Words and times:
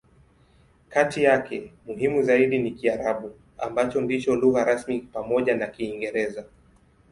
Kati 0.89 1.23
yake, 1.23 1.73
muhimu 1.85 2.23
zaidi 2.23 2.57
ni 2.59 2.71
Kiarabu, 2.71 3.35
ambacho 3.57 4.01
ndicho 4.01 4.35
lugha 4.35 4.63
rasmi 4.63 4.99
pamoja 5.01 5.55
na 5.55 5.67
Kiingereza. 5.67 6.45